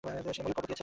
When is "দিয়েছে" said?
0.67-0.79